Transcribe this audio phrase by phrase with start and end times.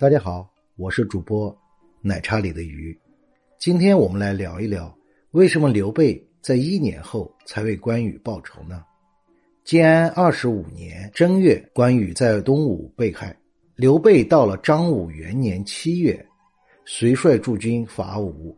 [0.00, 1.52] 大家好，我是主播
[2.00, 2.96] 奶茶里的鱼。
[3.58, 4.96] 今天我们来聊一聊，
[5.32, 8.84] 为什么刘备在一年后才为关羽报仇呢？
[9.64, 13.36] 建安二十五年正月，关羽在东吴被害。
[13.74, 16.24] 刘备到了张武元年七月，
[16.84, 18.56] 随率驻军伐吴。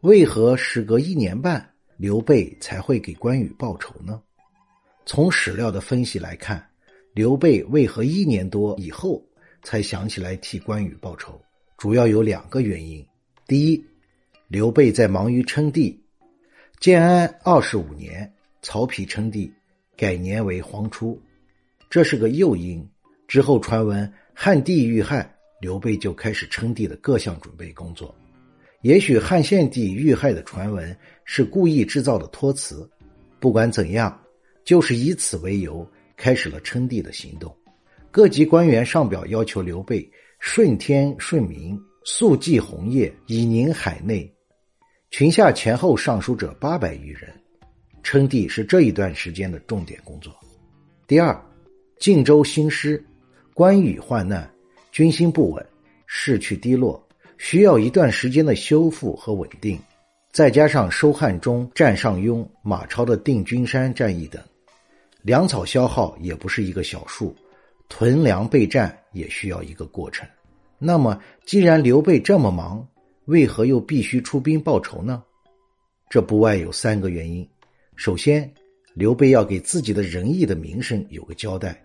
[0.00, 1.62] 为何时隔一年半，
[1.98, 4.18] 刘备才会给关羽报仇呢？
[5.04, 6.66] 从史料的分析来看，
[7.12, 9.22] 刘备为何一年多以后
[9.62, 11.40] 才想起来替关羽报仇？
[11.76, 13.04] 主要有两个原因。
[13.46, 13.84] 第一，
[14.48, 15.98] 刘备在忙于称帝。
[16.78, 19.52] 建安二十五年，曹丕称帝，
[19.96, 21.20] 改年为黄初，
[21.88, 22.86] 这是个诱因。
[23.28, 28.14] 之后传闻汉帝遇害，刘备就开始称帝的各项准备工作。
[28.82, 32.88] 也许汉献帝遇害的传闻是故意制造的托词。
[33.38, 34.20] 不管怎样。
[34.62, 37.52] 就是以此为由，开始了称帝的行动。
[38.12, 40.10] 各级官员上表要求刘备
[40.40, 44.28] 顺天顺民，速祭红叶，以宁海内。
[45.10, 47.32] 群下前后上书者八百余人。
[48.02, 50.34] 称帝是这一段时间的重点工作。
[51.06, 51.38] 第二，
[51.98, 53.04] 晋州兴师，
[53.54, 54.50] 关羽患难，
[54.90, 55.64] 军心不稳，
[56.06, 57.00] 士气低落，
[57.38, 59.78] 需要一段时间的修复和稳定。
[60.32, 64.42] 再加上收汉中、占上庸、马超的定军山战役等。
[65.22, 67.36] 粮草消耗也不是一个小数，
[67.90, 70.26] 屯粮备战也需要一个过程。
[70.78, 72.88] 那么，既然刘备这么忙，
[73.26, 75.22] 为何又必须出兵报仇呢？
[76.08, 77.46] 这不外有三个原因。
[77.96, 78.50] 首先，
[78.94, 81.78] 刘备要给自己的仁义的名声有个交代。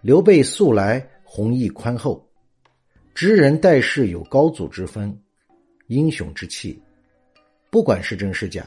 [0.00, 2.26] 刘备素来弘毅宽厚，
[3.14, 5.14] 知人待事有高祖之风，
[5.88, 6.80] 英雄之气。
[7.68, 8.66] 不管是真是假，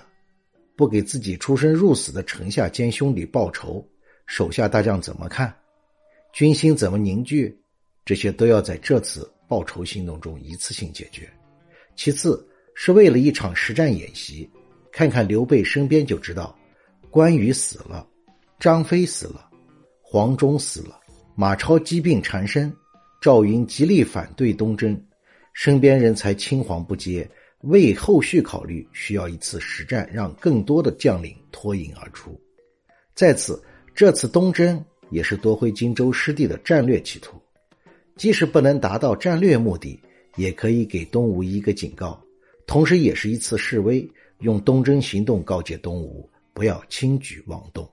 [0.76, 3.84] 不给自己出生入死的城下兼兄弟报仇。
[4.28, 5.54] 手下大将怎么看？
[6.34, 7.56] 军心怎么凝聚？
[8.03, 11.30] 这些都要在这次报仇行动中一次性解决。
[11.95, 14.50] 其次，是为了一场实战演习，
[14.92, 16.58] 看看刘备身边就知道，
[17.11, 18.08] 关羽死了，
[18.60, 19.48] 张飞死了，
[20.02, 20.99] 黄忠死了，
[21.36, 22.76] 马超疾病缠身，
[23.21, 25.00] 赵云极力反对东征，
[25.54, 27.30] 身边人才青黄不接。
[27.60, 32.42] 为后续考虑，需要一次实战，让更多的将领脱颖而出。
[33.14, 33.64] 在此。
[33.95, 34.83] 这次东征
[35.14, 37.40] 也是夺回荆州失地的战略企图，
[38.16, 40.00] 即使不能达到战略目的，
[40.38, 42.20] 也可以给东吴一个警告，
[42.66, 44.10] 同时也是一次示威，
[44.40, 47.88] 用东征行动告诫东吴不要轻举妄动。